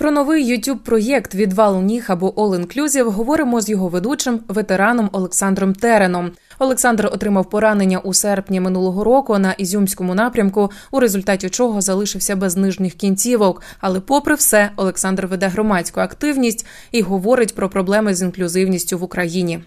Про 0.00 0.10
новий 0.10 0.52
youtube 0.52 0.78
проєкт 0.78 1.34
Відвал 1.34 1.82
ніг 1.82 2.04
або 2.08 2.28
All 2.28 2.66
Inclusive 2.66 3.10
говоримо 3.10 3.60
з 3.60 3.68
його 3.68 3.88
ведучим 3.88 4.40
ветераном 4.48 5.10
Олександром 5.12 5.74
Тереном. 5.74 6.30
Олександр 6.58 7.06
отримав 7.12 7.50
поранення 7.50 7.98
у 7.98 8.14
серпні 8.14 8.60
минулого 8.60 9.04
року 9.04 9.38
на 9.38 9.52
ізюмському 9.52 10.14
напрямку, 10.14 10.70
у 10.90 11.00
результаті 11.00 11.50
чого 11.50 11.80
залишився 11.80 12.36
без 12.36 12.56
нижніх 12.56 12.94
кінцівок. 12.94 13.62
Але, 13.80 14.00
попри 14.00 14.34
все, 14.34 14.70
Олександр 14.76 15.26
веде 15.26 15.48
громадську 15.48 16.00
активність 16.00 16.66
і 16.92 17.02
говорить 17.02 17.54
про 17.54 17.68
проблеми 17.68 18.14
з 18.14 18.22
інклюзивністю 18.22 18.98
в 18.98 19.02
Україні. 19.02 19.60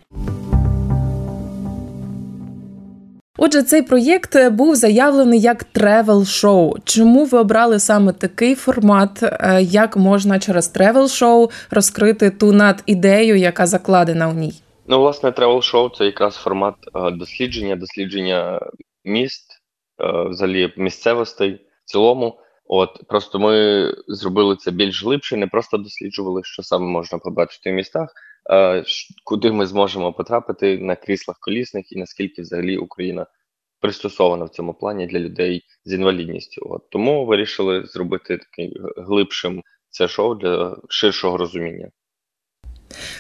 Отже, 3.38 3.64
цей 3.64 3.82
проєкт 3.82 4.50
був 4.50 4.76
заявлений 4.76 5.40
як 5.40 5.64
тревел-шоу. 5.64 6.74
Чому 6.84 7.26
ви 7.26 7.40
обрали 7.40 7.80
саме 7.80 8.14
такий 8.14 8.56
формат, 8.56 9.24
е, 9.24 9.62
як 9.62 9.98
можна 9.98 10.40
через 10.40 10.68
тревел-шоу 10.68 11.50
розкрити 11.72 12.32
ту 12.32 12.52
над 12.52 12.84
ідею, 12.86 13.36
яка 13.36 13.66
закладена 13.66 14.30
у 14.30 14.34
ній? 14.34 14.54
Ну, 14.88 15.00
власне, 15.00 15.32
тревел-шоу 15.32 15.90
це 15.90 16.06
якраз 16.06 16.36
формат 16.36 16.76
е, 16.96 17.12
дослідження, 17.12 17.76
дослідження 17.76 18.60
міст, 19.04 19.52
е, 20.02 20.30
взагалі 20.30 20.74
місцевостей 20.78 21.52
в 21.54 21.92
цілому. 21.92 22.40
От 22.66 22.90
просто 23.08 23.40
ми 23.40 23.88
зробили 24.08 24.56
це 24.56 24.72
більш 24.72 25.04
глибше, 25.04 25.38
не 25.38 25.48
просто 25.48 25.78
досліджували, 25.78 26.42
що 26.44 26.64
саме 26.64 26.86
можна 26.86 27.18
побачити 27.18 27.72
в 27.72 27.74
містах, 27.74 28.14
куди 29.24 29.52
ми 29.52 29.66
зможемо 29.66 30.14
потрапити 30.14 30.78
на 30.78 30.96
кріслах 30.96 31.38
колісних 31.40 31.92
і 31.92 32.00
наскільки 32.00 32.42
взагалі 32.42 32.78
Україна 32.78 33.26
пристосована 33.80 34.46
в 34.46 34.50
цьому 34.50 34.74
плані 34.74 35.08
для 35.08 35.20
людей 35.20 35.64
з 35.86 35.94
інвалідністю. 35.94 36.68
От 36.70 36.90
тому 36.90 37.26
вирішили 37.26 37.86
зробити 37.86 38.38
таким 38.38 38.72
глибшим 38.98 39.64
це 39.90 40.08
шоу 40.08 40.36
для 40.36 40.78
ширшого 40.90 41.38
розуміння. 41.38 41.90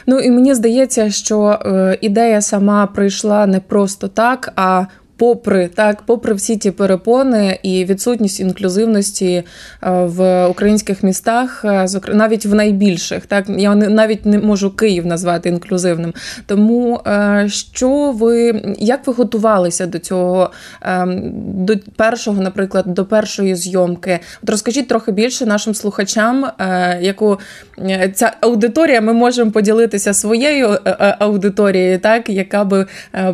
Ну 0.05 0.19
і 0.19 0.31
мені 0.31 0.53
здається, 0.53 1.11
що 1.11 1.59
е, 1.65 1.97
ідея 2.01 2.41
сама 2.41 2.87
прийшла 2.87 3.45
не 3.45 3.59
просто 3.59 4.07
так, 4.07 4.53
а 4.55 4.85
попри 5.23 5.67
так, 5.67 6.01
попри 6.01 6.33
всі 6.33 6.57
ті 6.57 6.71
перепони 6.71 7.59
і 7.63 7.85
відсутність 7.85 8.39
інклюзивності 8.39 9.31
е, 9.33 9.43
в 9.89 10.47
українських 10.47 11.03
містах, 11.03 11.65
е, 11.65 11.87
навіть 12.07 12.45
в 12.45 12.53
найбільших, 12.53 13.25
так 13.25 13.45
я 13.49 13.75
навіть 13.75 14.25
не 14.25 14.39
можу 14.39 14.75
Київ 14.75 15.05
назвати 15.05 15.49
інклюзивним. 15.49 16.13
Тому 16.45 16.99
е, 17.07 17.45
що 17.49 18.11
ви 18.11 18.61
як 18.79 19.07
ви 19.07 19.13
готувалися 19.13 19.85
до 19.85 19.99
цього 19.99 20.51
до 21.35 21.73
першого, 21.95 22.41
наприклад, 22.41 22.85
до 22.87 23.05
першої 23.05 23.55
зйомки? 23.55 24.19
От 24.43 24.49
розкажіть 24.49 24.87
трохи 24.87 25.11
більше 25.11 25.45
нашим 25.45 25.73
слухачам, 25.73 26.45
яку 27.01 27.39
ця 28.13 28.33
аудиторія 28.41 29.01
ми 29.01 29.13
можемо 29.13 29.51
поділитися 29.51 30.13
своєю 30.13 30.77
аудиторією, 31.19 31.99
так 31.99 32.29
яка 32.29 32.63
би 32.63 32.85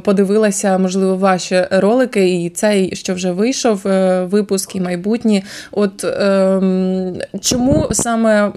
подивилася, 0.03 0.77
можливо, 0.77 1.15
ваші 1.15 1.65
ролики, 1.79 2.43
і 2.43 2.49
цей, 2.49 2.95
що 2.95 3.13
вже 3.13 3.31
вийшов, 3.31 3.87
е, 3.87 4.25
випуск 4.25 4.75
і 4.75 4.81
майбутні. 4.81 5.43
От 5.71 6.03
ем, 6.03 7.15
чому 7.41 7.89
саме. 7.91 8.51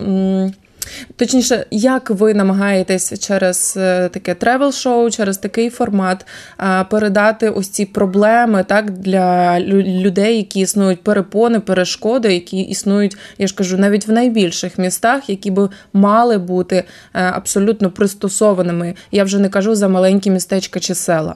Точніше, 1.17 1.67
як 1.71 2.11
ви 2.11 2.35
намагаєтесь 2.35 3.21
через 3.21 3.75
е, 3.77 4.09
таке 4.09 4.35
тревел-шоу, 4.35 5.11
через 5.11 5.39
такий 5.39 5.71
формат 5.71 6.27
передати 6.91 7.49
ось 7.49 7.69
ці 7.69 7.85
проблеми 7.85 8.65
так 8.69 8.91
для 8.91 9.61
людей, 9.61 10.37
які 10.37 10.61
існують 10.61 11.03
перепони, 11.03 11.61
перешкоди, 11.61 12.35
які 12.35 12.61
існують, 12.61 13.17
я 13.39 13.47
ж 13.47 13.55
кажу, 13.55 13.79
навіть 13.79 14.09
в 14.09 14.13
найбільших 14.13 14.79
містах, 14.79 15.31
які 15.31 15.51
би 15.51 15.69
мали 15.93 16.39
бути 16.39 16.77
е, 16.77 16.85
абсолютно 17.13 17.91
пристосованими. 17.91 18.95
Я 19.13 19.25
вже 19.25 19.39
не 19.39 19.49
кажу 19.49 19.75
за 19.75 19.89
маленькі 19.89 20.31
містечка 20.31 20.81
чи 20.81 20.95
села. 20.95 21.35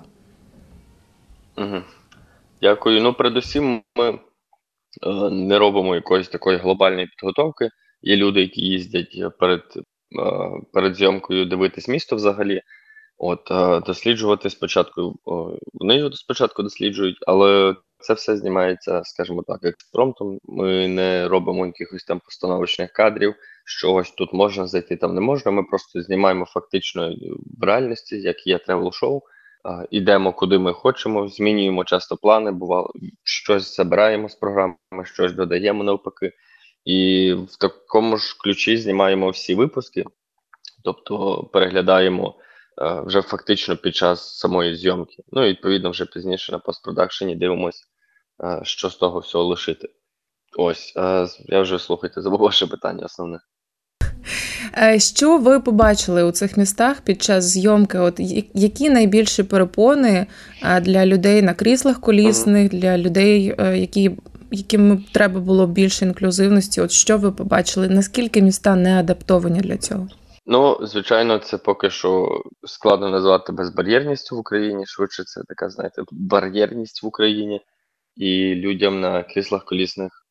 Дякую. 2.62 3.02
Ну, 3.02 3.14
передусім, 3.14 3.82
ми 3.96 4.08
е, 4.08 4.18
не 5.30 5.58
робимо 5.58 5.94
якоїсь 5.94 6.28
такої 6.28 6.58
глобальної 6.58 7.06
підготовки. 7.06 7.68
Є 8.02 8.16
люди, 8.16 8.40
які 8.40 8.60
їздять 8.60 9.38
перед 9.38 9.62
е, 9.76 9.82
перед 10.72 10.94
зйомкою 10.94 11.44
дивитись 11.44 11.88
місто 11.88 12.16
взагалі. 12.16 12.62
От, 13.18 13.50
е, 13.50 13.80
досліджувати 13.80 14.50
спочатку, 14.50 15.16
вони 15.74 15.96
його 15.96 16.12
спочатку 16.12 16.62
досліджують, 16.62 17.16
але 17.26 17.76
це 17.98 18.14
все 18.14 18.36
знімається, 18.36 19.02
скажімо 19.04 19.42
так, 19.46 19.64
експромтом. 19.64 20.38
Ми 20.44 20.88
не 20.88 21.28
робимо 21.28 21.66
якихось 21.66 22.04
там 22.04 22.20
постановочних 22.24 22.92
кадрів, 22.92 23.34
що 23.64 23.94
ось 23.94 24.10
тут 24.10 24.32
можна 24.32 24.66
зайти, 24.66 24.96
там 24.96 25.14
не 25.14 25.20
можна. 25.20 25.50
Ми 25.50 25.62
просто 25.62 26.02
знімаємо 26.02 26.44
фактично 26.44 27.14
в 27.60 27.64
реальності, 27.64 28.20
як 28.20 28.46
є 28.46 28.58
тревел-шоу. 28.58 29.22
Ідемо 29.90 30.32
куди 30.32 30.58
ми 30.58 30.72
хочемо, 30.72 31.28
змінюємо 31.28 31.84
часто 31.84 32.16
плани, 32.16 32.50
бувало 32.50 32.92
щось 33.24 33.76
забираємо 33.76 34.28
з 34.28 34.34
програми, 34.34 34.76
щось 35.04 35.32
додаємо 35.32 35.84
навпаки. 35.84 36.32
І 36.84 37.32
в 37.32 37.56
такому 37.56 38.16
ж 38.16 38.36
ключі 38.38 38.76
знімаємо 38.76 39.30
всі 39.30 39.54
випуски, 39.54 40.04
тобто 40.84 41.42
переглядаємо 41.52 42.34
е, 42.82 43.00
вже 43.00 43.22
фактично 43.22 43.76
під 43.76 43.96
час 43.96 44.38
самої 44.38 44.76
зйомки. 44.76 45.22
Ну 45.32 45.44
і 45.44 45.48
відповідно 45.48 45.90
вже 45.90 46.06
пізніше 46.06 46.52
на 46.52 46.58
постпродакшені 46.58 47.36
дивимося, 47.36 47.84
е, 48.44 48.60
що 48.62 48.90
з 48.90 48.96
того 48.96 49.18
всього 49.18 49.44
лишити. 49.44 49.88
Ось, 50.58 50.92
е, 50.96 51.26
я 51.46 51.60
вже 51.60 51.78
слухайте, 51.78 52.22
забув 52.22 52.40
ваше 52.40 52.66
питання 52.66 53.04
основне. 53.04 53.38
Е, 54.78 54.98
що 54.98 55.38
ви 55.38 55.60
побачили 55.60 56.24
у 56.24 56.30
цих 56.30 56.56
містах 56.56 57.00
під 57.00 57.22
час 57.22 57.44
зйомки? 57.44 57.98
От 57.98 58.20
які 58.54 58.90
найбільші 58.90 59.42
перепони 59.42 60.26
е, 60.62 60.80
для 60.80 61.06
людей 61.06 61.42
на 61.42 61.54
кріслах 61.54 62.00
колісних, 62.00 62.68
для 62.68 62.98
людей, 62.98 63.54
е, 63.58 63.78
які 63.78 64.10
яким 64.50 65.04
треба 65.12 65.40
було 65.40 65.66
більше 65.66 66.04
інклюзивності? 66.04 66.80
От 66.80 66.90
що 66.90 67.18
ви 67.18 67.32
побачили? 67.32 67.88
Наскільки 67.88 68.42
міста 68.42 68.76
не 68.76 69.00
адаптовані 69.00 69.60
для 69.60 69.76
цього? 69.76 70.08
Ну, 70.46 70.78
звичайно, 70.82 71.38
це 71.38 71.58
поки 71.58 71.90
що 71.90 72.40
складно 72.64 73.10
назвати 73.10 73.52
безбар'єрністю 73.52 74.36
в 74.36 74.38
Україні. 74.38 74.86
Швидше 74.86 75.24
це 75.24 75.40
така, 75.48 75.68
знаєте, 75.68 76.02
бар'єрність 76.12 77.02
в 77.02 77.06
Україні, 77.06 77.60
і 78.16 78.54
людям 78.54 79.00
на 79.00 79.22
кріслах 79.22 79.64
колісних 79.64 80.26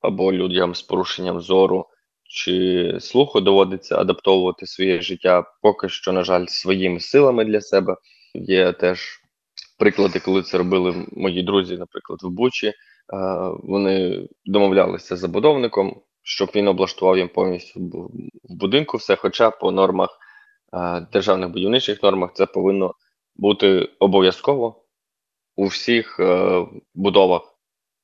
або 0.00 0.32
людям 0.32 0.74
з 0.74 0.82
порушенням 0.82 1.40
зору 1.40 1.86
чи 2.28 2.96
слуху 3.00 3.40
доводиться 3.40 3.98
адаптовувати 3.98 4.66
своє 4.66 5.00
життя 5.02 5.44
поки 5.62 5.88
що, 5.88 6.12
на 6.12 6.24
жаль, 6.24 6.46
своїми 6.46 7.00
силами 7.00 7.44
для 7.44 7.60
себе. 7.60 7.96
Є 8.34 8.72
теж 8.72 9.20
приклади, 9.78 10.20
коли 10.20 10.42
це 10.42 10.58
робили 10.58 11.06
мої 11.12 11.42
друзі, 11.42 11.76
наприклад, 11.76 12.18
в 12.22 12.28
Бучі. 12.28 12.72
Вони 13.62 14.28
домовлялися 14.44 15.16
з 15.16 15.20
забудовником, 15.20 16.00
щоб 16.22 16.50
він 16.54 16.68
облаштував 16.68 17.18
їм 17.18 17.28
повністю 17.28 17.80
в 18.44 18.54
будинку 18.54 18.96
все. 18.96 19.16
Хоча 19.16 19.50
по 19.50 19.70
нормах 19.70 20.18
державних 21.12 21.50
будівничих 21.50 22.02
нормах 22.02 22.30
це 22.34 22.46
повинно 22.46 22.94
бути 23.36 23.88
обов'язково 23.98 24.84
у 25.56 25.66
всіх 25.66 26.20
е, 26.20 26.66
будовах. 26.94 27.57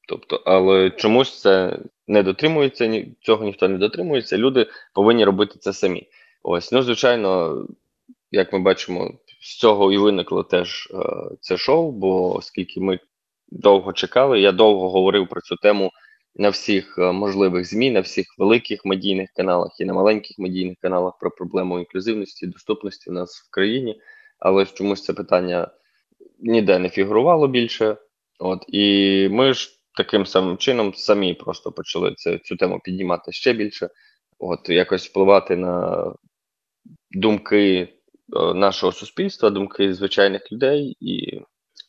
Тобто, 0.09 0.43
але 0.45 0.91
чомусь 0.91 1.41
це 1.41 1.79
не 2.07 2.23
дотримується, 2.23 2.87
ні 2.87 3.15
цього 3.21 3.45
ніхто 3.45 3.69
не 3.69 3.79
дотримується. 3.79 4.39
Люди 4.39 4.67
повинні 4.95 5.25
робити 5.25 5.55
це 5.61 5.73
самі. 5.73 6.09
Ось, 6.43 6.73
ну 6.73 6.83
звичайно, 6.83 7.59
як 8.31 8.53
ми 8.53 8.59
бачимо, 8.59 9.13
з 9.41 9.59
цього 9.59 9.93
і 9.93 9.99
виникло 9.99 10.43
теж 10.43 10.89
е, 10.95 10.97
це 11.41 11.57
шоу, 11.57 11.93
бо 11.93 12.37
оскільки 12.37 12.81
ми 12.81 12.99
довго 13.49 13.93
чекали, 13.93 14.41
я 14.41 14.53
довго 14.53 14.91
говорив 14.91 15.29
про 15.29 15.41
цю 15.41 15.57
тему 15.57 15.91
на 16.35 16.49
всіх 16.49 16.99
е, 16.99 17.13
можливих 17.13 17.65
ЗМІ, 17.65 17.91
на 17.91 18.01
всіх 18.01 18.27
великих 18.39 18.85
медійних 18.85 19.31
каналах 19.37 19.81
і 19.81 19.85
на 19.85 19.93
маленьких 19.93 20.39
медійних 20.39 20.77
каналах 20.81 21.19
про 21.21 21.31
проблему 21.31 21.79
інклюзивності, 21.79 22.47
доступності 22.47 23.11
в 23.11 23.13
нас 23.13 23.41
в 23.41 23.51
країні, 23.51 24.01
але 24.39 24.67
чомусь 24.67 25.05
це 25.05 25.13
питання 25.13 25.69
ніде 26.39 26.79
не 26.79 26.89
фігурувало 26.89 27.49
більше. 27.49 27.97
От 28.39 28.65
і 28.69 29.29
ми 29.31 29.55
ж 29.55 29.71
таким 29.97 30.27
самим 30.27 30.57
чином 30.57 30.95
самі 30.95 31.35
просто 31.35 31.73
почали 31.73 32.15
це, 32.17 32.39
цю 32.39 32.57
тему 32.57 32.81
піднімати 32.85 33.33
ще 33.33 33.53
більше, 33.53 33.89
от 34.39 34.69
якось 34.69 35.09
впливати 35.09 35.57
на 35.57 36.05
думки 37.11 37.89
е, 38.37 38.55
нашого 38.55 38.93
суспільства, 38.93 39.51
думки 39.51 39.95
звичайних 39.95 40.53
людей, 40.53 40.97
і 41.01 41.41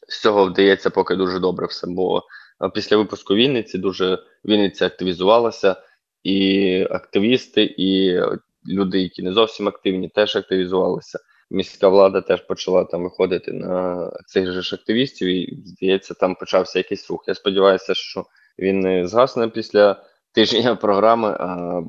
з 0.08 0.22
цього 0.22 0.46
вдається 0.46 0.90
поки 0.90 1.16
дуже 1.16 1.40
добре 1.40 1.68
все. 1.68 1.88
Бо 1.88 2.24
е, 2.64 2.70
після 2.70 2.98
випуску 2.98 3.36
Вінниці 3.36 3.78
дуже 3.78 4.20
Вінниця 4.46 4.86
активізувалася, 4.86 5.76
і 6.24 6.88
активісти, 6.90 7.76
і 7.78 8.20
люди, 8.68 9.00
які 9.02 9.24
не 9.24 9.34
зовсім 9.34 9.68
активні, 9.68 10.10
теж 10.10 10.36
активізувалися 10.36 11.20
міська 11.50 11.90
влада 11.90 12.22
теж 12.22 12.42
почала 12.42 12.84
там 12.84 13.04
виходити 13.04 13.54
на 13.54 14.12
цих 14.26 14.52
же 14.52 14.62
ж 14.62 14.76
активістів, 14.76 15.28
і 15.28 15.64
здається, 15.66 16.14
там 16.14 16.36
почався 16.36 16.80
якийсь 16.80 17.10
рух. 17.10 17.24
Я 17.28 17.36
сподіваюся, 17.36 17.94
що 17.94 18.26
він 18.60 18.80
не 18.80 19.08
згасне 19.08 19.48
після 19.48 20.04
тижня 20.36 20.76
програми, 20.76 21.38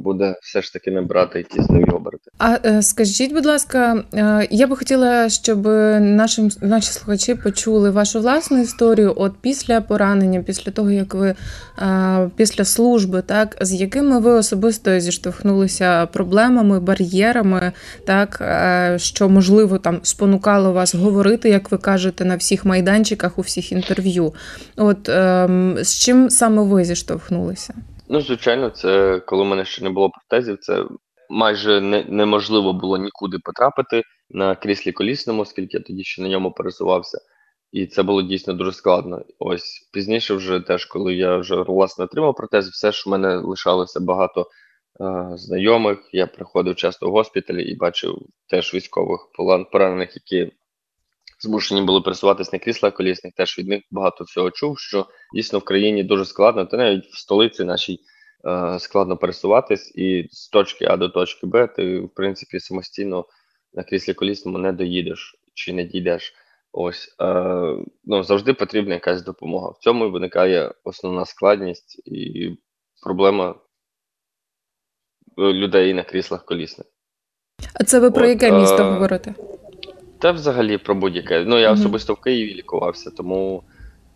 буде 0.00 0.34
все 0.42 0.62
ж 0.62 0.72
таки 0.72 0.90
набрати 0.90 1.38
якісь 1.38 1.70
нові 1.70 1.84
оберти. 1.84 2.30
А 2.38 2.58
е, 2.64 2.82
скажіть, 2.82 3.34
будь 3.34 3.46
ласка, 3.46 4.04
е, 4.14 4.48
я 4.50 4.66
би 4.66 4.76
хотіла, 4.76 5.28
щоб 5.28 5.66
нашим 6.00 6.50
наші 6.60 6.92
слухачі 6.92 7.34
почули 7.34 7.90
вашу 7.90 8.20
власну 8.20 8.60
історію. 8.60 9.14
От 9.16 9.32
після 9.40 9.80
поранення, 9.80 10.42
після 10.42 10.72
того 10.72 10.90
як 10.90 11.14
ви 11.14 11.34
е, 11.78 12.30
після 12.36 12.64
служби, 12.64 13.22
так 13.22 13.56
з 13.60 13.72
якими 13.72 14.20
ви 14.20 14.32
особисто 14.32 15.00
зіштовхнулися 15.00 16.06
проблемами, 16.06 16.80
бар'єрами, 16.80 17.72
так 18.06 18.42
що 18.96 19.28
можливо 19.28 19.78
там 19.78 19.98
спонукало 20.02 20.72
вас 20.72 20.94
говорити, 20.94 21.48
як 21.48 21.70
ви 21.72 21.78
кажете, 21.78 22.24
на 22.24 22.36
всіх 22.36 22.64
майданчиках 22.64 23.38
у 23.38 23.42
всіх 23.42 23.72
інтерв'ю. 23.72 24.34
От 24.76 25.08
ем, 25.08 25.76
з 25.82 25.98
чим 25.98 26.30
саме 26.30 26.62
ви 26.62 26.84
зіштовхнулися? 26.84 27.74
Ну, 28.08 28.20
звичайно, 28.20 28.70
це 28.70 29.20
коли 29.20 29.42
в 29.42 29.46
мене 29.46 29.64
ще 29.64 29.84
не 29.84 29.90
було 29.90 30.10
протезів, 30.10 30.58
це 30.58 30.84
майже 31.30 31.80
не, 31.80 32.04
неможливо 32.04 32.72
було 32.72 32.98
нікуди 32.98 33.38
потрапити 33.38 34.02
на 34.30 34.54
кріслі 34.54 34.92
колісному, 34.92 35.42
оскільки 35.42 35.76
я 35.76 35.82
тоді 35.82 36.04
ще 36.04 36.22
на 36.22 36.28
ньому 36.28 36.52
пересувався. 36.52 37.18
І 37.72 37.86
це 37.86 38.02
було 38.02 38.22
дійсно 38.22 38.52
дуже 38.52 38.72
складно. 38.72 39.22
Ось 39.38 39.88
пізніше, 39.92 40.34
вже 40.34 40.60
теж, 40.60 40.84
коли 40.84 41.14
я 41.14 41.36
вже 41.36 41.56
власне 41.56 42.04
отримав 42.04 42.34
протез, 42.34 42.68
все 42.68 42.92
ж 42.92 43.02
в 43.06 43.10
мене 43.10 43.36
лишалося 43.36 44.00
багато 44.00 44.40
е, 45.00 45.30
знайомих. 45.36 45.98
Я 46.12 46.26
приходив 46.26 46.76
часто 46.76 47.08
в 47.08 47.12
госпіталі 47.12 47.64
і 47.64 47.76
бачив 47.76 48.18
теж 48.48 48.74
військових 48.74 49.20
поранених, 49.72 50.14
які 50.14 50.52
змушені 51.38 51.82
були 51.82 52.00
пересуватися 52.00 52.50
на 52.52 52.58
кріслах 52.58 52.94
колісних, 52.94 53.34
теж 53.34 53.58
від 53.58 53.68
них 53.68 53.82
багато 53.90 54.24
всього 54.24 54.50
чув, 54.50 54.78
що 54.78 55.06
дійсно 55.34 55.58
в 55.58 55.64
країні 55.64 56.02
дуже 56.02 56.24
складно, 56.24 56.66
та 56.66 56.76
навіть 56.76 57.06
в 57.06 57.18
столиці 57.18 57.64
нашій 57.64 58.00
е, 58.46 58.78
складно 58.78 59.16
пересуватись, 59.16 59.92
і 59.94 60.28
з 60.30 60.48
точки 60.48 60.84
А 60.84 60.96
до 60.96 61.08
точки 61.08 61.46
Б 61.46 61.66
ти, 61.66 62.00
в 62.00 62.14
принципі, 62.14 62.60
самостійно 62.60 63.26
на 63.74 63.82
кріслі 63.82 64.14
колісному 64.14 64.58
не 64.58 64.72
доїдеш 64.72 65.34
чи 65.54 65.72
не 65.72 65.84
дійдеш. 65.84 66.34
Ось 66.72 67.16
е, 67.20 67.34
ну 68.04 68.22
завжди 68.22 68.54
потрібна 68.54 68.94
якась 68.94 69.22
допомога. 69.22 69.70
В 69.70 69.78
цьому 69.78 70.10
виникає 70.10 70.72
основна 70.84 71.24
складність 71.24 72.02
і 72.04 72.50
проблема 73.02 73.54
людей 75.38 75.94
на 75.94 76.02
кріслах 76.02 76.44
колісних. 76.44 76.86
А 77.74 77.84
це 77.84 78.00
ви 78.00 78.10
про 78.10 78.22
От, 78.22 78.28
яке 78.28 78.52
місто 78.52 78.82
е, 78.82 78.90
говорите? 78.92 79.34
Та 80.18 80.32
взагалі 80.32 80.78
про 80.78 80.94
будь-яке. 80.94 81.44
Ну, 81.44 81.58
я 81.58 81.72
особисто 81.72 82.14
в 82.14 82.20
Києві 82.20 82.54
лікувався, 82.54 83.10
тому 83.10 83.62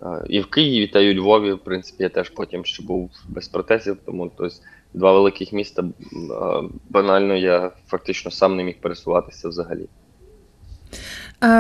е, 0.02 0.25
і 0.29 0.41
в 0.41 0.47
Києві, 0.47 0.87
та 0.87 1.00
й 1.00 1.11
у 1.11 1.14
Львові, 1.14 1.52
в 1.52 1.58
принципі, 1.58 2.02
я 2.02 2.08
теж 2.08 2.31
потім 2.31 2.64
ще 2.64 2.82
був 2.82 3.11
без 3.29 3.49
протезів, 3.49 3.97
тому 4.06 4.31
тобто, 4.37 4.55
два 4.94 5.12
великих 5.12 5.52
міста 5.52 5.82
е, 5.82 5.88
банально 6.88 7.37
я 7.37 7.73
фактично 7.87 8.31
сам 8.31 8.56
не 8.56 8.64
міг 8.64 8.81
пересуватися 8.81 9.49
взагалі. 9.49 9.87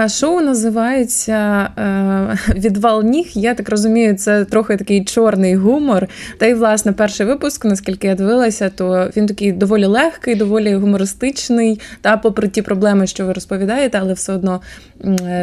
Шоу 0.08 0.40
називається 0.40 1.68
е, 1.78 2.38
Відвал 2.54 3.02
ніг. 3.02 3.30
Я 3.34 3.54
так 3.54 3.68
розумію, 3.68 4.14
це 4.14 4.44
трохи 4.44 4.76
такий 4.76 5.04
чорний 5.04 5.56
гумор. 5.56 6.06
Та 6.38 6.46
й, 6.46 6.54
власне, 6.54 6.92
перший 6.92 7.26
випуск, 7.26 7.64
наскільки 7.64 8.06
я 8.06 8.14
дивилася, 8.14 8.70
то 8.70 9.10
він 9.16 9.26
такий 9.26 9.52
доволі 9.52 9.84
легкий, 9.84 10.34
доволі 10.34 10.74
гумористичний. 10.74 11.80
Та, 12.00 12.16
попри 12.16 12.48
ті 12.48 12.62
проблеми, 12.62 13.06
що 13.06 13.26
ви 13.26 13.32
розповідаєте, 13.32 13.98
але 14.00 14.12
все 14.12 14.32
одно 14.32 14.60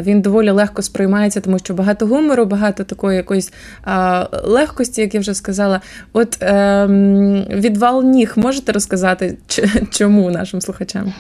він 0.02 0.22
доволі 0.22 0.50
легко 0.50 0.82
сприймається, 0.82 1.42
тому 1.42 1.60
що 1.60 1.74
багато 1.74 2.08
гумору, 2.08 2.46
багато 2.46 2.84
такої 2.84 3.18
якоїсь 3.18 3.54
легкості, 4.44 5.02
як 5.02 5.14
я 5.14 5.20
вже 5.20 5.34
сказала. 5.34 5.82
От 6.14 6.38
ем, 6.42 7.46
відвал 7.50 8.04
ніг 8.04 8.34
можете 8.36 8.72
розказати, 8.72 9.38
чому 9.92 10.32
нашим 10.32 10.62
слухачам? 10.62 11.14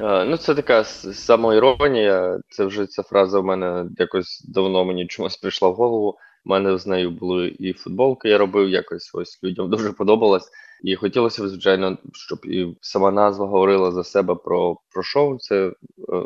Ну, 0.00 0.36
це 0.36 0.54
така 0.54 0.84
самоіронія. 0.84 2.40
Це 2.50 2.64
вже 2.64 2.86
ця 2.86 3.02
фраза 3.02 3.40
в 3.40 3.44
мене 3.44 3.86
якось 3.98 4.44
давно 4.48 4.84
мені 4.84 5.06
чомусь 5.06 5.36
прийшла 5.36 5.68
в 5.68 5.74
голову. 5.74 6.18
У 6.44 6.50
мене 6.50 6.78
з 6.78 6.86
нею 6.86 7.10
були 7.10 7.56
і 7.58 7.72
футболки, 7.72 8.28
я 8.28 8.38
робив 8.38 8.68
якось 8.68 9.10
ось 9.14 9.42
людям 9.44 9.70
дуже 9.70 9.92
подобалось. 9.92 10.50
І 10.82 10.96
хотілося 10.96 11.42
б, 11.42 11.48
звичайно, 11.48 11.98
щоб 12.12 12.38
і 12.44 12.76
сама 12.80 13.10
назва 13.10 13.46
говорила 13.46 13.92
за 13.92 14.04
себе 14.04 14.34
про 14.34 14.76
про 14.94 15.02
шоу. 15.02 15.38
Це 15.38 15.66
е, 15.66 15.72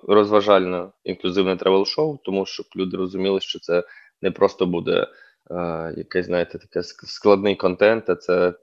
розважальне 0.09 0.87
інклюзивне 1.05 1.57
тревел-шоу, 1.57 2.19
тому 2.25 2.47
щоб 2.47 2.67
люди 2.77 2.97
розуміли, 2.97 3.41
що 3.41 3.59
це 3.59 3.85
не 4.23 4.31
просто 4.31 4.67
буде 4.67 5.07
е, 5.51 5.95
якийсь, 5.97 6.27
знаєте, 6.27 6.59
таке 6.59 6.83
складний 6.83 7.57
контент, 7.57 8.11
а 8.11 8.15
це 8.15 8.55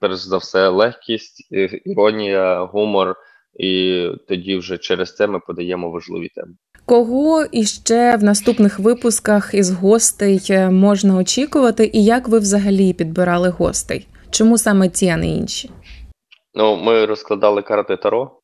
перш 0.00 0.16
за 0.16 0.36
все 0.36 0.68
легкість, 0.68 1.48
іронія, 1.84 2.64
гумор 2.64 3.16
і 3.54 4.06
тоді 4.28 4.56
вже 4.56 4.78
через 4.78 5.14
це 5.14 5.26
ми 5.26 5.40
подаємо 5.46 5.90
важливі 5.90 6.28
теми. 6.28 6.52
Кого 6.86 7.44
іще 7.52 8.16
в 8.16 8.24
наступних 8.24 8.78
випусках 8.78 9.54
із 9.54 9.70
гостей 9.70 10.46
е, 10.50 10.70
можна 10.70 11.16
очікувати, 11.16 11.90
і 11.92 12.04
як 12.04 12.28
ви 12.28 12.38
взагалі 12.38 12.92
підбирали 12.92 13.48
гостей? 13.48 14.06
Чому 14.30 14.58
саме 14.58 14.88
ці, 14.88 15.08
а 15.08 15.16
не 15.16 15.28
інші? 15.28 15.70
Ну, 16.54 16.76
ми 16.76 17.06
розкладали 17.06 17.62
карти 17.62 17.96
Таро. 17.96 18.38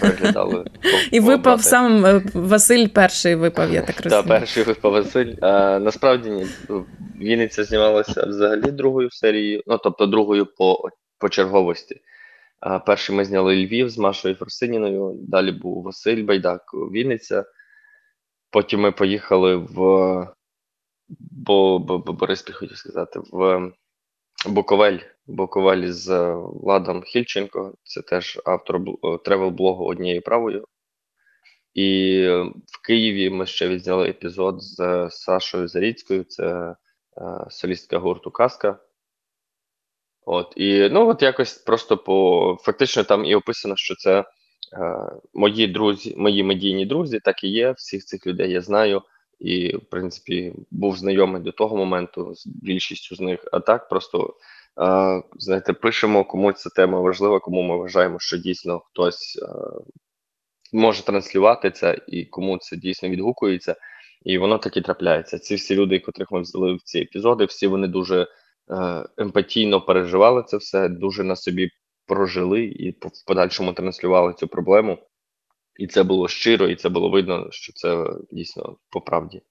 Переглядали. 0.00 0.64
І 1.12 1.20
випав 1.20 1.62
сам 1.62 2.06
е, 2.06 2.22
Василь 2.34 2.86
перший 2.86 3.34
випав, 3.34 3.72
я 3.72 3.82
так 3.82 3.96
розумію. 4.04 4.22
Так, 4.22 4.40
перший 4.40 4.62
випав 4.62 4.92
Василь. 4.92 5.34
А, 5.40 5.78
Насправді 5.78 6.30
ні. 6.30 6.46
Вінниця 7.20 7.64
знімалася 7.64 8.24
взагалі 8.26 8.70
другою 8.70 9.10
серією, 9.10 9.62
ну 9.66 9.78
тобто 9.78 10.06
другою 10.06 10.46
по, 10.46 10.88
по 11.18 11.28
черговості. 11.28 12.00
Перший 12.86 13.16
ми 13.16 13.24
зняли 13.24 13.56
Львів 13.56 13.90
з 13.90 13.98
Машою 13.98 14.34
Форсиніною, 14.34 15.16
далі 15.22 15.52
був 15.52 15.82
Василь 15.82 16.24
Байдак, 16.24 16.62
Вінниця. 16.74 17.44
Потім 18.50 18.80
ми 18.80 18.92
поїхали 18.92 19.56
в 19.56 19.74
Бо, 21.18 21.78
Бо, 21.78 21.98
Бориспіль, 21.98 22.54
хотів 22.54 22.76
сказати, 22.76 23.20
в 23.32 23.70
Буковель. 24.46 24.98
Буковель 25.26 25.86
з 25.86 26.32
Владом 26.34 27.02
Хільченко, 27.02 27.74
це 27.82 28.02
теж 28.02 28.40
автор 28.44 28.80
тревел-блогу 29.24 29.84
однією 29.84 30.22
правою. 30.22 30.64
І 31.74 32.20
в 32.66 32.82
Києві 32.86 33.30
ми 33.30 33.46
ще 33.46 33.68
відзняли 33.68 34.08
епізод 34.08 34.62
з 34.62 35.08
Сашою 35.10 35.68
Заріцькою, 35.68 36.24
це 36.24 36.44
е, 36.44 36.74
солістка 37.50 37.98
гурту 37.98 38.30
Казка. 38.30 38.78
От 40.30 40.52
і 40.56 40.88
ну 40.92 41.08
от 41.08 41.22
якось 41.22 41.54
просто 41.54 41.96
по 41.96 42.56
фактично 42.60 43.04
там 43.04 43.24
і 43.24 43.34
описано, 43.34 43.76
що 43.76 43.94
це 43.94 44.18
е, 44.20 44.24
мої 45.34 45.66
друзі, 45.66 46.14
мої 46.16 46.44
медійні 46.44 46.86
друзі, 46.86 47.20
так 47.24 47.44
і 47.44 47.48
є. 47.48 47.70
Всіх 47.70 48.04
цих 48.04 48.26
людей 48.26 48.50
я 48.50 48.60
знаю, 48.60 49.02
і 49.38 49.76
в 49.76 49.80
принципі 49.90 50.54
був 50.70 50.96
знайомий 50.96 51.42
до 51.42 51.52
того 51.52 51.76
моменту 51.76 52.34
з 52.34 52.46
більшістю 52.46 53.16
з 53.16 53.20
них. 53.20 53.44
А 53.52 53.60
так 53.60 53.88
просто 53.88 54.34
е, 54.80 55.22
знаєте, 55.38 55.72
пишемо, 55.72 56.24
кому 56.24 56.52
ця 56.52 56.70
тема 56.70 57.00
важлива, 57.00 57.40
кому 57.40 57.62
ми 57.62 57.76
вважаємо, 57.76 58.18
що 58.20 58.36
дійсно 58.36 58.80
хтось 58.80 59.38
е, 59.42 59.46
може 60.72 61.02
транслювати 61.02 61.70
це, 61.70 61.98
і 62.08 62.24
кому 62.24 62.58
це 62.58 62.76
дійсно 62.76 63.08
відгукується. 63.08 63.76
І 64.22 64.38
воно 64.38 64.58
так 64.58 64.76
і 64.76 64.80
трапляється. 64.80 65.38
Ці 65.38 65.54
всі 65.54 65.74
люди, 65.74 65.98
котрих 65.98 66.30
ми 66.30 66.40
взяли 66.40 66.74
в 66.74 66.82
ці 66.82 66.98
епізоди, 66.98 67.44
всі 67.44 67.66
вони 67.66 67.88
дуже. 67.88 68.26
Е, 68.70 69.04
емпатійно 69.16 69.80
переживали 69.80 70.42
це 70.42 70.56
все, 70.56 70.88
дуже 70.88 71.24
на 71.24 71.36
собі 71.36 71.70
прожили 72.06 72.64
і 72.64 72.90
в 72.90 73.24
подальшому 73.26 73.72
транслювали 73.72 74.34
цю 74.34 74.48
проблему. 74.48 74.98
І 75.78 75.86
це 75.86 76.02
було 76.02 76.28
щиро, 76.28 76.68
і 76.68 76.76
це 76.76 76.88
було 76.88 77.10
видно, 77.10 77.48
що 77.50 77.72
це 77.72 78.06
дійсно 78.30 78.76
по 78.90 79.00
правді. 79.00 79.42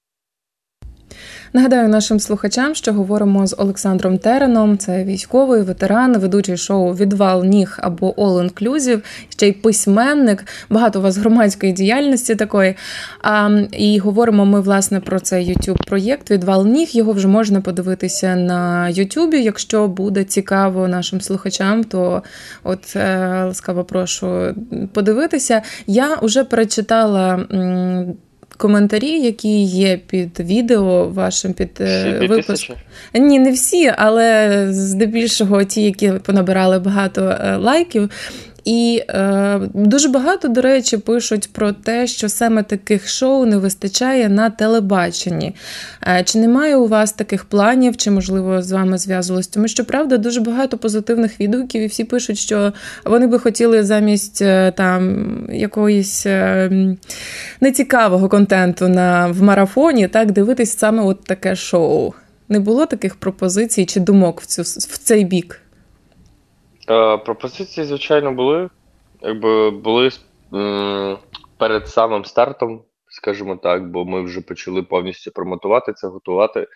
Нагадаю 1.54 1.90
нашим 1.90 2.20
слухачам, 2.20 2.76
що 2.76 2.94
говоримо 2.94 3.48
з 3.48 3.56
Олександром 3.58 4.18
Тереном. 4.18 4.78
Це 4.78 5.04
військовий 5.04 5.62
ветеран, 5.62 6.18
ведучий 6.18 6.58
шоу 6.58 6.94
Відвал 6.94 7.44
ніг 7.44 7.78
або 7.82 8.12
All 8.12 8.52
Inclusive, 8.52 9.02
ще 9.30 9.48
й 9.48 9.52
письменник. 9.52 10.46
Багато 10.70 11.00
у 11.00 11.02
вас 11.02 11.18
громадської 11.18 11.74
діяльності 11.74 12.36
такої. 12.36 12.76
А, 13.22 13.62
І 13.72 14.00
говоримо 14.00 14.46
ми 14.46 14.62
власне 14.62 15.00
про 15.00 15.20
цей 15.20 15.54
youtube 15.54 15.88
проєкт 15.88 16.32
Відвал 16.32 16.68
ніг. 16.68 16.90
Його 16.92 17.12
вже 17.12 17.28
можна 17.28 17.62
подивитися 17.62 18.36
на 18.36 18.90
Ютубі. 18.90 19.44
Якщо 19.44 19.88
буде 19.88 20.24
цікаво 20.24 20.88
нашим 20.88 21.22
слухачам, 21.22 21.84
то 21.84 22.24
от 22.64 22.96
е, 22.96 23.44
ласкаво 23.46 23.84
прошу 23.84 24.56
подивитися. 24.94 25.62
Я 25.88 26.16
вже 26.22 26.44
перечитала 26.44 27.46
коментарі, 28.58 29.20
які 29.20 29.64
є 29.64 29.98
під 29.98 30.40
відео 30.40 31.10
вашим 31.10 31.54
під 31.54 31.70
е, 31.80 32.28
випуском. 32.30 32.76
Ні, 33.14 33.40
не 33.40 33.52
всі, 33.52 33.94
але 33.98 34.68
здебільшого 34.72 35.64
ті, 35.64 35.82
які 35.82 36.12
понабирали 36.12 36.80
багато 36.80 37.22
е, 37.22 37.56
лайків. 37.56 38.10
І 38.68 39.04
е, 39.10 39.60
дуже 39.74 40.10
багато, 40.10 40.48
до 40.48 40.62
речі, 40.62 40.98
пишуть 40.98 41.50
про 41.54 41.72
те, 41.72 42.08
що 42.08 42.30
саме 42.30 42.64
таких 42.64 43.10
шоу 43.10 43.46
не 43.46 43.58
вистачає 43.58 44.30
на 44.30 44.50
телебаченні. 44.50 45.56
Е, 46.08 46.24
чи 46.24 46.40
немає 46.40 46.76
у 46.76 46.88
вас 46.88 47.12
таких 47.12 47.46
планів, 47.46 47.98
чи, 47.98 48.12
можливо, 48.12 48.62
з 48.62 48.72
вами 48.72 48.98
зв'язувалось? 48.98 49.48
Тому 49.48 49.68
що 49.68 49.86
правда 49.86 50.18
дуже 50.18 50.42
багато 50.42 50.78
позитивних 50.78 51.40
відгуків, 51.40 51.82
і 51.82 51.88
всі 51.88 52.04
пишуть, 52.04 52.38
що 52.38 52.74
вони 53.06 53.28
би 53.28 53.40
хотіли 53.40 53.84
замість 53.84 54.42
е, 54.42 54.72
там 54.72 55.28
якоїсь 55.52 56.26
е, 56.26 56.70
нецікавого 57.62 58.30
контенту 58.30 58.88
на 58.88 59.28
в 59.28 59.42
марафоні 59.42 60.08
так 60.08 60.32
дивитись 60.32 60.78
саме 60.78 61.04
от 61.04 61.24
таке 61.24 61.56
шоу. 61.56 62.14
Не 62.50 62.60
було 62.60 62.86
таких 62.86 63.16
пропозицій 63.16 63.86
чи 63.86 64.00
думок 64.00 64.42
в 64.42 64.46
цю 64.46 64.62
в 64.62 64.98
цей 64.98 65.24
бік? 65.24 65.62
Е, 66.90 67.18
пропозиції, 67.18 67.86
звичайно, 67.86 68.34
були. 68.34 68.70
Якби 69.22 69.72
були 69.72 70.10
перед 71.58 71.88
самим 71.88 72.26
стартом, 72.26 72.84
скажімо 73.08 73.56
так, 73.56 73.92
бо 73.92 74.06
ми 74.06 74.22
вже 74.22 74.42
почали 74.42 74.84
повністю 74.84 75.32
промотувати 75.32 75.94
це, 75.94 76.08
готувати. 76.08 76.68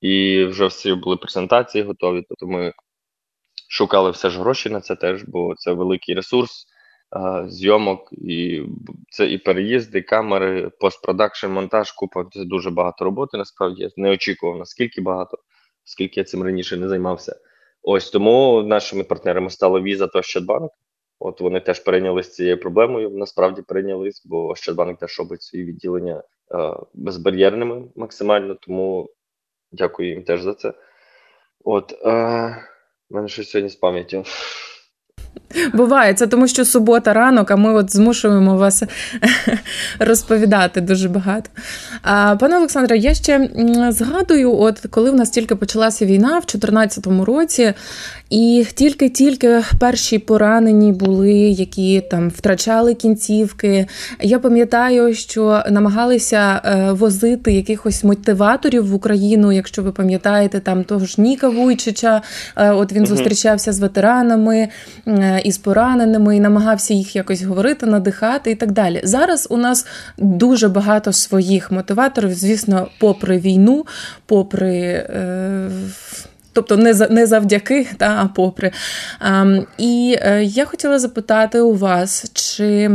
І 0.00 0.44
вже 0.44 0.66
всі 0.66 0.94
були 0.94 1.16
презентації 1.16 1.84
готові. 1.84 2.24
Тобто 2.28 2.46
ми 2.46 2.72
шукали 3.68 4.10
все 4.10 4.30
ж 4.30 4.40
гроші 4.40 4.70
на 4.70 4.80
це 4.80 4.96
теж, 4.96 5.24
бо 5.24 5.54
це 5.54 5.72
великий 5.72 6.14
ресурс 6.14 6.66
а, 7.10 7.48
зйомок, 7.48 8.08
і 8.12 8.62
це 9.10 9.26
і 9.26 9.38
переїзди, 9.38 10.02
камери, 10.02 10.70
постпродакшн, 10.80 11.46
монтаж, 11.46 11.92
купа. 11.92 12.24
Це 12.32 12.44
дуже 12.44 12.70
багато 12.70 13.04
роботи. 13.04 13.36
Насправді 13.36 13.82
я 13.82 13.90
не 13.96 14.10
очікував 14.10 14.58
наскільки 14.58 15.00
багато, 15.00 15.38
оскільки 15.86 16.20
я 16.20 16.24
цим 16.24 16.42
раніше 16.42 16.76
не 16.76 16.88
займався. 16.88 17.36
Ось 17.82 18.10
тому 18.10 18.62
нашими 18.62 19.04
партнерами 19.04 19.50
стало 19.50 19.82
Віза 19.82 20.06
та 20.06 20.18
Ощадбанк. 20.18 20.72
От 21.18 21.40
вони 21.40 21.60
теж 21.60 21.80
перейнялися 21.80 22.30
цією 22.30 22.60
проблемою. 22.60 23.10
Насправді 23.10 23.62
перейнялись, 23.62 24.22
бо 24.26 24.46
Ощадбанк 24.46 24.98
теж 24.98 25.18
робить 25.18 25.42
свої 25.42 25.64
відділення 25.64 26.22
е, 26.54 26.74
безбар'єрними 26.94 27.84
максимально. 27.96 28.54
Тому 28.54 29.10
дякую 29.72 30.08
їм 30.08 30.22
теж 30.22 30.42
за 30.42 30.54
це. 30.54 30.72
От 31.64 31.92
е, 32.06 32.56
мене 33.10 33.28
щось 33.28 33.50
сьогодні 33.50 33.70
з 33.70 33.76
пам'яттю. 33.76 34.24
Буває, 35.72 36.14
це 36.14 36.26
тому 36.26 36.48
що 36.48 36.64
субота 36.64 37.12
ранок, 37.12 37.50
а 37.50 37.56
ми 37.56 37.72
от 37.72 37.92
змушуємо 37.92 38.56
вас 38.56 38.82
розповідати 39.98 40.80
дуже 40.80 41.08
багато. 41.08 41.50
А, 42.02 42.36
Пане 42.36 42.56
Олександре, 42.56 42.98
я 42.98 43.14
ще 43.14 43.48
згадую, 43.90 44.58
от 44.58 44.80
коли 44.90 45.10
в 45.10 45.14
нас 45.14 45.30
тільки 45.30 45.56
почалася 45.56 46.06
війна 46.06 46.28
в 46.28 46.46
2014 46.46 47.06
році, 47.06 47.72
і 48.30 48.66
тільки-тільки 48.74 49.62
перші 49.78 50.18
поранені 50.18 50.92
були, 50.92 51.32
які 51.32 52.00
там 52.00 52.28
втрачали 52.28 52.94
кінцівки. 52.94 53.86
Я 54.20 54.38
пам'ятаю, 54.38 55.14
що 55.14 55.62
намагалися 55.70 56.60
е, 56.64 56.92
возити 56.92 57.52
якихось 57.52 58.04
мотиваторів 58.04 58.88
в 58.88 58.94
Україну, 58.94 59.52
якщо 59.52 59.82
ви 59.82 59.92
пам'ятаєте, 59.92 60.60
там 60.60 60.84
того 60.84 61.06
ж 61.06 61.20
Ніка 61.20 61.48
Вуйчича, 61.48 62.22
е, 62.56 62.70
от 62.70 62.92
він 62.92 63.06
зустрічався 63.06 63.72
з 63.72 63.80
ветеранами. 63.80 64.68
Е, 65.22 65.40
із 65.44 65.58
пораненими, 65.58 66.36
і 66.36 66.40
намагався 66.40 66.94
їх 66.94 67.16
якось 67.16 67.42
говорити, 67.42 67.86
надихати 67.86 68.50
і 68.50 68.54
так 68.54 68.72
далі. 68.72 69.00
Зараз 69.04 69.46
у 69.50 69.56
нас 69.56 69.86
дуже 70.18 70.68
багато 70.68 71.12
своїх 71.12 71.72
мотиваторів, 71.72 72.34
звісно, 72.34 72.88
попри 73.00 73.38
війну, 73.38 73.86
попри. 74.26 74.76
Е, 74.80 75.70
Тобто 76.52 76.76
не 76.76 76.94
за 76.94 77.08
не 77.08 77.26
завдяки, 77.26 77.86
та 77.96 78.06
а 78.06 78.28
попри. 78.34 78.70
А, 79.20 79.56
І 79.78 80.18
е, 80.22 80.44
я 80.44 80.64
хотіла 80.64 80.98
запитати 80.98 81.60
у 81.60 81.74
вас, 81.74 82.30
чи 82.32 82.90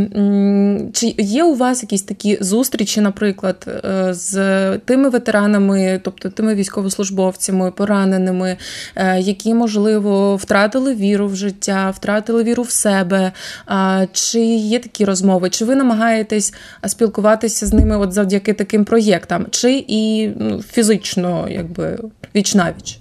чи 0.94 1.16
є 1.18 1.44
у 1.44 1.56
вас 1.56 1.84
якісь 1.84 2.02
такі 2.02 2.38
зустрічі, 2.42 3.02
наприклад, 3.02 3.68
е, 3.86 4.14
з 4.14 4.78
тими 4.78 5.10
ветеранами, 5.10 6.02
тобто 6.04 6.30
тими 6.30 6.56
військовослужбовцями, 6.56 7.72
пораненими, 7.72 8.58
е, 8.96 9.20
які, 9.20 9.54
можливо, 9.54 10.36
втратили 10.36 10.96
віру 10.96 11.28
в 11.28 11.36
життя, 11.36 11.90
втратили 11.90 12.44
віру 12.44 12.64
в 12.64 12.72
себе? 12.72 13.32
А, 13.66 14.06
Чи 14.12 14.40
є 14.46 14.80
такі 14.80 15.06
розмови? 15.06 15.50
Чи 15.50 15.66
ви 15.66 15.76
намагаєтесь 15.76 16.54
спілкуватися 16.88 17.66
з 17.66 17.74
ними 17.74 17.98
от 17.98 18.14
завдяки 18.14 18.54
таким 18.54 18.86
проєктам, 18.86 19.46
чи 19.50 19.86
і 19.88 20.32
ну, 20.40 20.62
фізично, 20.62 21.48
якби 21.50 22.00
віч 22.36 22.56
навіч? 22.56 23.00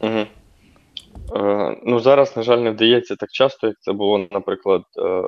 Угу. 0.00 0.26
Е, 1.36 1.80
ну, 1.84 2.00
зараз, 2.00 2.36
на 2.36 2.42
жаль, 2.42 2.58
не 2.58 2.70
вдається 2.70 3.16
так 3.16 3.30
часто, 3.30 3.66
як 3.66 3.76
це 3.80 3.92
було, 3.92 4.28
наприклад, 4.30 4.82
е, 4.98 5.22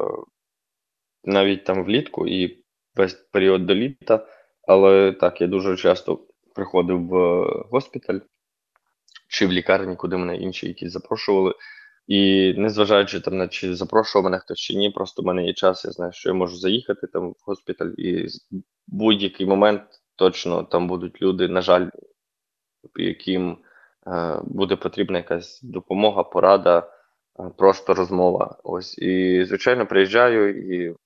навіть 1.24 1.64
там 1.64 1.84
влітку 1.84 2.26
і 2.26 2.64
весь 2.94 3.14
період 3.14 3.66
до 3.66 3.74
літа. 3.74 4.26
Але 4.68 5.12
так, 5.12 5.40
я 5.40 5.46
дуже 5.46 5.76
часто 5.76 6.20
приходив 6.54 7.06
в 7.06 7.44
госпіталь 7.70 8.18
чи 9.28 9.46
в 9.46 9.52
лікарні, 9.52 9.96
куди 9.96 10.16
мене 10.16 10.36
інші 10.36 10.68
якісь 10.68 10.92
запрошували. 10.92 11.54
І 12.06 12.52
незважаючи 12.56 13.20
там 13.20 13.36
на 13.36 13.48
чи 13.48 13.74
запрошував 13.74 14.24
мене 14.24 14.38
хтось 14.38 14.58
чи 14.58 14.74
ні, 14.74 14.90
просто 14.90 15.22
в 15.22 15.24
мене 15.24 15.46
є 15.46 15.52
час, 15.52 15.84
я 15.84 15.90
знаю, 15.90 16.12
що 16.12 16.28
я 16.28 16.34
можу 16.34 16.56
заїхати 16.56 17.06
там 17.06 17.30
в 17.30 17.36
госпіталь, 17.46 17.90
і 17.98 18.26
в 18.26 18.28
будь-який 18.86 19.46
момент 19.46 19.82
точно 20.16 20.62
там 20.62 20.88
будуть 20.88 21.22
люди, 21.22 21.48
на 21.48 21.62
жаль, 21.62 21.88
яким 22.96 23.50
Е, 23.52 23.69
буде 24.42 24.76
потрібна 24.76 25.18
якась 25.18 25.62
допомога, 25.62 26.22
порада, 26.22 26.90
е, 27.40 27.50
просто 27.58 27.94
розмова. 27.94 28.58
Ось 28.64 28.98
і 28.98 29.44
звичайно 29.44 29.86
приїжджаю 29.86 30.74
і 30.74 30.96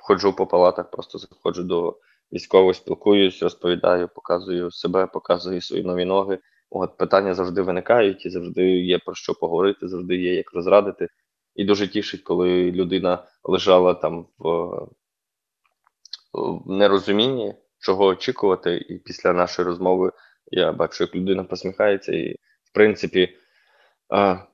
ходжу 0.00 0.34
по 0.36 0.46
палатах, 0.46 0.90
просто 0.90 1.18
заходжу 1.18 1.62
до 1.62 1.98
військових, 2.32 2.76
спілкуюсь, 2.76 3.42
розповідаю, 3.42 4.08
показую 4.14 4.70
себе, 4.70 5.06
показую 5.06 5.60
свої 5.60 5.84
нові 5.84 6.04
ноги. 6.04 6.38
От 6.70 6.96
питання 6.96 7.34
завжди 7.34 7.62
виникають, 7.62 8.26
і 8.26 8.30
завжди 8.30 8.70
є 8.70 8.98
про 8.98 9.14
що 9.14 9.34
поговорити, 9.34 9.88
завжди 9.88 10.16
є 10.16 10.34
як 10.34 10.52
розрадити. 10.52 11.08
І 11.54 11.64
дуже 11.64 11.88
тішить, 11.88 12.22
коли 12.22 12.72
людина 12.72 13.24
лежала 13.44 13.94
там 13.94 14.26
в, 14.38 14.48
в 16.32 16.70
нерозумінні, 16.70 17.54
чого 17.78 18.04
очікувати, 18.04 18.76
і 18.76 18.98
після 18.98 19.32
нашої 19.32 19.66
розмови 19.66 20.12
я 20.50 20.72
бачу, 20.72 21.04
як 21.04 21.14
людина 21.14 21.44
посміхається 21.44 22.12
і, 22.12 22.32
в 22.64 22.72
принципі, 22.72 23.28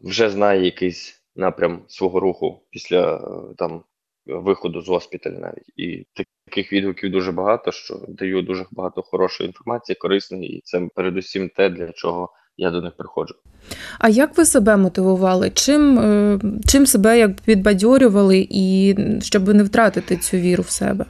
вже 0.00 0.30
знає 0.30 0.64
якийсь 0.64 1.22
напрям 1.36 1.82
свого 1.88 2.20
руху 2.20 2.62
після 2.70 3.16
е, 3.16 3.54
там 3.58 3.82
виходу 4.26 4.80
з 4.80 4.88
госпіталю 4.88 5.38
навіть. 5.38 5.70
І 5.76 6.06
таких 6.46 6.72
відгуків 6.72 7.10
дуже 7.10 7.32
багато, 7.32 7.72
що 7.72 8.00
даю 8.08 8.42
дуже 8.42 8.66
багато 8.70 9.02
хорошої 9.02 9.46
інформації, 9.46 9.96
корисної, 9.96 10.56
і 10.56 10.60
це 10.64 10.88
передусім 10.94 11.48
те, 11.48 11.70
для 11.70 11.92
чого 11.92 12.28
я 12.56 12.70
до 12.70 12.82
них 12.82 12.92
приходжу. 12.96 13.34
А 13.98 14.08
як 14.08 14.38
ви 14.38 14.44
себе 14.44 14.76
мотивували? 14.76 15.50
Чим 15.50 15.98
е, 15.98 16.40
чим 16.68 16.86
себе 16.86 17.18
як 17.18 17.40
підбадьорювали, 17.40 18.46
і 18.50 18.96
щоб 19.20 19.48
не 19.48 19.62
втратити 19.62 20.16
цю 20.16 20.36
віру 20.36 20.62
в 20.62 20.70
себе? 20.70 21.06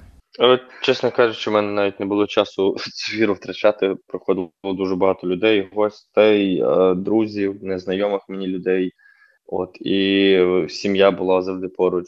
Чесно 0.82 1.10
кажучи, 1.10 1.50
в 1.50 1.52
мене 1.52 1.72
навіть 1.72 2.00
не 2.00 2.06
було 2.06 2.26
часу 2.26 2.76
цю 2.94 3.16
віру 3.16 3.34
втрачати. 3.34 3.96
Проходило 4.06 4.52
дуже 4.64 4.96
багато 4.96 5.26
людей, 5.26 5.70
гостей, 5.72 6.62
е, 6.62 6.94
друзів, 6.94 7.64
незнайомих 7.64 8.22
мені 8.28 8.46
людей. 8.46 8.92
От 9.46 9.76
і 9.80 10.66
сім'я 10.68 11.10
була 11.10 11.42
завжди 11.42 11.68
поруч. 11.68 12.06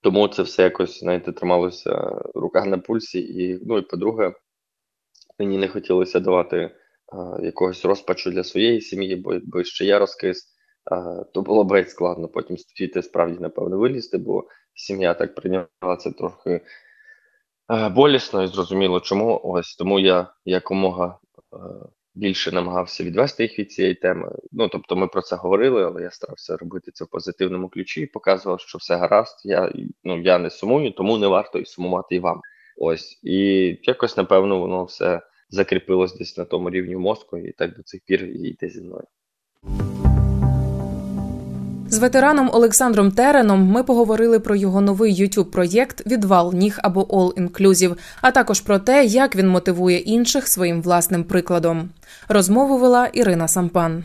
Тому 0.00 0.28
це 0.28 0.42
все 0.42 0.62
якось, 0.62 1.00
знаєте, 1.00 1.32
трималося 1.32 2.22
рука 2.34 2.64
на 2.64 2.78
пульсі. 2.78 3.20
І, 3.20 3.58
ну 3.66 3.78
і 3.78 3.82
по-друге, 3.82 4.32
мені 5.38 5.58
не 5.58 5.68
хотілося 5.68 6.20
давати 6.20 6.70
а, 7.12 7.38
е, 7.38 7.44
якогось 7.46 7.84
розпачу 7.84 8.30
для 8.30 8.44
своєї 8.44 8.80
сім'ї, 8.80 9.16
бо 9.16 9.34
якби 9.34 9.64
ще 9.64 9.84
я 9.84 9.98
розкис, 9.98 10.46
а, 10.84 10.96
е, 10.96 11.24
то 11.34 11.42
було 11.42 11.64
б 11.64 11.84
складно 11.84 12.28
потім 12.28 12.58
стіти 12.58 13.02
справді, 13.02 13.38
напевно, 13.40 13.78
вилізти, 13.78 14.18
бо 14.18 14.44
сім'я 14.74 15.14
так 15.14 15.34
прийняла 15.34 15.96
це 15.98 16.10
трохи. 16.10 16.60
Е, 17.70 17.88
болісно 17.88 18.42
і 18.42 18.46
зрозуміло, 18.46 19.00
чому 19.00 19.40
ось 19.44 19.76
тому 19.76 19.98
я 20.00 20.32
якомога 20.44 21.18
е, 21.52 21.56
більше 22.14 22.52
намагався 22.52 23.04
відвести 23.04 23.42
їх 23.42 23.58
від 23.58 23.72
цієї 23.72 23.94
теми. 23.94 24.32
Ну 24.52 24.68
тобто, 24.68 24.96
ми 24.96 25.06
про 25.06 25.22
це 25.22 25.36
говорили, 25.36 25.84
але 25.84 26.02
я 26.02 26.10
старався 26.10 26.56
робити 26.56 26.90
це 26.94 27.04
в 27.04 27.08
позитивному 27.08 27.68
ключі 27.68 28.00
і 28.00 28.06
показував, 28.06 28.60
що 28.60 28.78
все 28.78 28.96
гаразд. 28.96 29.42
Я 29.44 29.72
ну 30.04 30.22
я 30.22 30.38
не 30.38 30.50
сумую, 30.50 30.92
тому 30.92 31.18
не 31.18 31.26
варто 31.26 31.58
і 31.58 31.64
сумувати 31.66 32.14
і 32.14 32.18
вам. 32.18 32.40
Ось 32.78 33.20
і 33.22 33.36
якось 33.82 34.16
напевно 34.16 34.58
воно 34.58 34.84
все 34.84 35.20
закріпилось 35.50 36.18
десь 36.18 36.38
на 36.38 36.44
тому 36.44 36.70
рівні 36.70 36.96
мозку, 36.96 37.38
і 37.38 37.52
так 37.52 37.76
до 37.76 37.82
цих 37.82 38.00
пір 38.06 38.24
і 38.24 38.48
йде 38.48 38.68
зі 38.68 38.80
мною. 38.82 39.04
Ветераном 42.00 42.50
Олександром 42.52 43.10
Тереном 43.10 43.66
ми 43.66 43.82
поговорили 43.82 44.40
про 44.40 44.56
його 44.56 44.80
новий 44.80 45.22
youtube 45.22 45.44
проєкт 45.44 46.06
Відвал 46.06 46.54
ніг 46.54 46.78
або 46.82 47.02
All 47.02 47.32
Inclusive, 47.34 47.96
а 48.20 48.30
також 48.30 48.60
про 48.60 48.78
те, 48.78 49.04
як 49.04 49.36
він 49.36 49.48
мотивує 49.48 49.98
інших 49.98 50.48
своїм 50.48 50.82
власним 50.82 51.24
прикладом. 51.24 51.88
Розмову 52.28 52.78
вела 52.78 53.06
Ірина 53.06 53.48
Сампан. 53.48 54.04